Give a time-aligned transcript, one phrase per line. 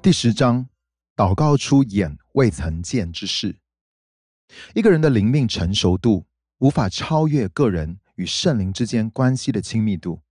[0.00, 0.68] 第十章，
[1.16, 3.58] 祷告出眼未曾见之事。
[4.72, 6.24] 一个人的灵命成熟度，
[6.58, 10.22] 无法超越个人与圣灵之间关系的亲密度。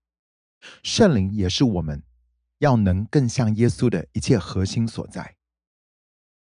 [0.83, 2.01] 圣灵也是我们
[2.59, 5.35] 要能更像耶稣的一切核心所在。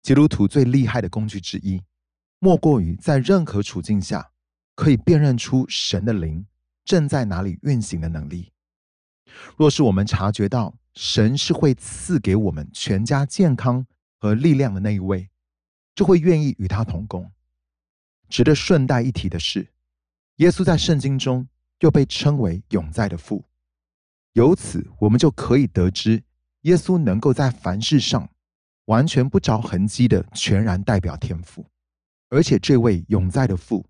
[0.01, 1.83] 基督徒最厉害的工具之一，
[2.39, 4.31] 莫过于在任何处境下，
[4.77, 6.47] 可以辨认出神的灵
[6.85, 8.53] 正在哪里运行的能力。
[9.57, 13.87] 若是我们察觉到神是会赐给我们全家健康
[14.19, 15.31] 和力量的那一位，
[15.95, 17.31] 就会愿意与他同工。
[18.29, 19.69] 值得顺带一提的是，
[20.37, 21.49] 耶稣在圣经中
[21.81, 23.45] 又被称为永在的父，
[24.33, 26.23] 由此我们就可以得知，
[26.63, 28.29] 耶稣能够在凡事上
[28.87, 31.65] 完全不着痕迹的全然代表天父，
[32.29, 33.87] 而且这位永在的父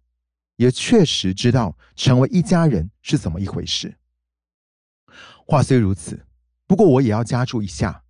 [0.57, 3.97] 也确实知道成为一家人是怎么一回事。
[5.47, 6.25] 话虽如此，
[6.69, 8.05] 不过我也要加注一下：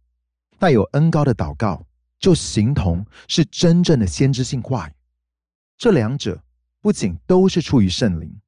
[0.59, 1.87] 带有恩高的祷告，
[2.19, 4.93] 就形同是真正的先知性话语。
[5.77, 6.43] 这两者
[6.81, 8.41] 不仅都是出于圣灵，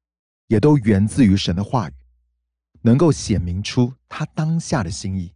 [0.49, 1.93] 也都源自于神的话语，
[2.83, 5.33] 能够显明出他当下的心意。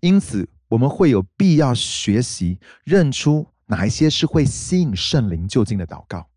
[0.00, 6.30] 因此，我们会有必要学习认出哪一些是会吸引圣灵就近的祷告。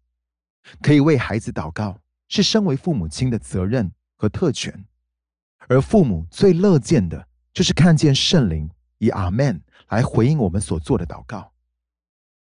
[0.82, 4.86] 可以为孩子祷告，是身为父母亲的责任和特权。
[5.72, 11.50] 而父母最乐见的，就是看见圣灵以阿门来回应我们所做的祷告，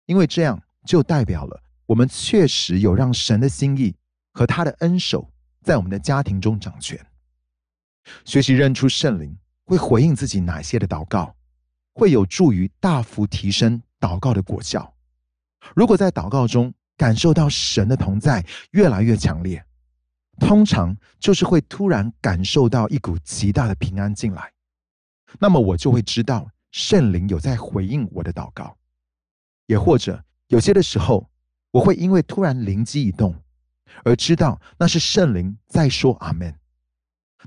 [0.07, 3.95] 因为这样就代表了我们确实有让神的心意
[4.33, 6.99] 和他的恩手在我们的家庭中掌权。
[8.25, 11.37] 学习认出圣灵会回应自己哪些的祷告，
[11.93, 14.95] 会有助于大幅提升祷告的果效。
[15.77, 19.63] 如果在祷告中感受到神的同在越来越强烈。
[20.41, 24.53] 通常就是会突然感受到一股极大的平安进来，
[25.39, 28.77] 那么我就会知道圣灵有在回应我的祷告。
[29.67, 31.31] 也或者有些的时候，
[31.71, 33.33] 我会因为突然灵机一动，
[34.03, 36.53] 而知道那是圣灵在说阿门。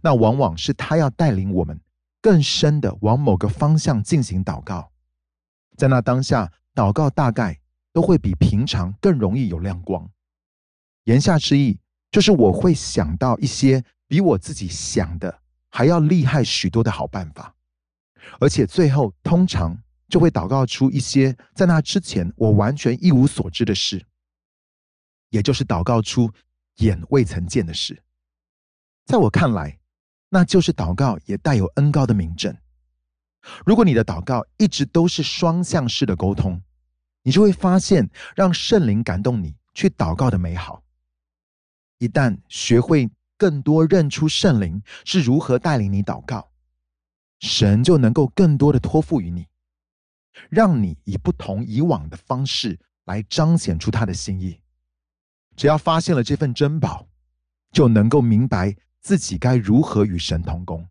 [0.02, 1.78] 那往往是他要带领我们
[2.22, 4.92] 更深的往某个方向进行祷告，
[5.76, 7.60] 在那当下，祷告大概
[7.92, 10.10] 都会比平常更容易有亮光。
[11.04, 11.80] 言下之意。
[12.14, 17.56] 就是我会想到一些比我自己想的还要厉害许多的好办法，
[18.40, 19.76] 而且最后通常
[20.08, 24.06] 就会祷告出一些在那之前我完全一无所知的事，
[25.32, 26.32] 也就是祷告出
[26.76, 28.00] 眼未曾见的事。
[29.08, 29.80] 在我看来，
[30.30, 32.56] 那就是祷告也带有恩高的明证。
[33.66, 36.62] 如果你的祷告一直都是双向式的沟通，
[37.24, 40.83] 你就会发现让圣灵感动你去祷告的美好。
[42.04, 46.52] 一旦学会更多认出圣灵是如何带领你祷告，
[47.40, 49.48] 神就能够更多的托付于你，
[50.50, 54.60] 让你以不同以往的方式来彰显出他的心意。
[55.56, 57.08] 只要发现了这份珍宝，
[57.72, 60.86] 就能够明白自己该如何与神同工，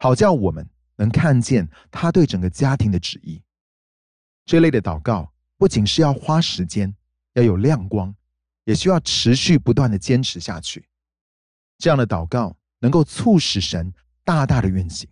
[0.00, 3.40] 好叫我们能看见他对整个家庭的旨意。
[4.44, 6.92] 这类的祷告不仅是要花时间，
[7.34, 8.12] 要有亮光。
[8.64, 10.88] 也需要持续不断的坚持下去，
[11.76, 13.92] 这样的祷告能够促使神
[14.24, 15.06] 大大的运行，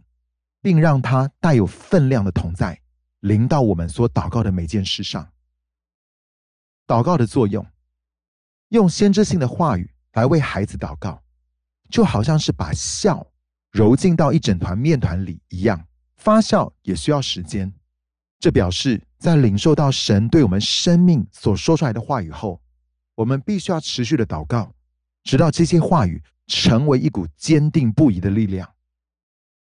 [0.63, 2.81] 并让他带有分量的同在
[3.21, 5.31] 临到我们所祷告的每件事上。
[6.87, 7.67] 祷告的作用，
[8.71, 11.23] 用先知性的话语来为孩子祷告，
[11.91, 13.27] 就好像是把笑
[13.71, 15.87] 揉进到一整团面团里一样，
[16.17, 17.71] 发酵也需要时间。
[18.39, 22.62] 这表示在领受到神对我们生命所说出来的话语后。
[23.15, 24.75] 我们必须要持续的祷告，
[25.23, 28.73] 直到这些话语成为一股坚定不移的力量。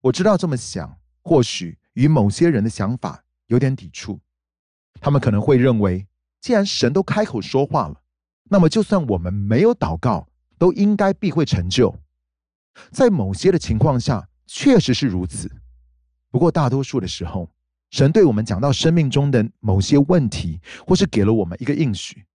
[0.01, 4.19] 我知道这么想，或许与某些人的想法有点抵触。
[5.01, 6.07] 他们可能会认为，
[6.39, 8.01] 既然神都开口说话了，
[8.45, 11.93] 那么就算我们没有祷告，都应该必会成就。
[12.91, 15.51] 在某些的情况下，确实是如此。
[16.29, 17.49] 不过大多数的时候，
[17.91, 22.25] 神对我们讲到生命中的某些问题，或是给了我们一个应许。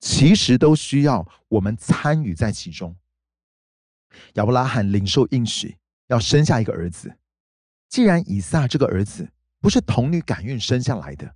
[0.00, 2.96] 其实都需要我们参与在其中。
[4.34, 7.16] 亚伯拉罕领受应许要生下一个儿子，
[7.88, 9.28] 既然以撒这个儿子
[9.60, 11.34] 不是童女感孕生下来的，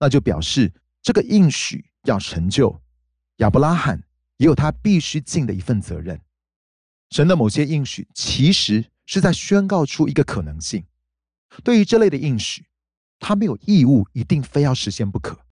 [0.00, 0.72] 那就表示
[1.02, 2.80] 这个应许要成就，
[3.36, 4.02] 亚伯拉罕
[4.36, 6.20] 也有他必须尽的一份责任。
[7.10, 10.84] 神的某些应许其实是在宣告出一个可能性。
[11.64, 12.66] 对于这类的应许，
[13.18, 15.40] 他没有义务一定非要实现不可。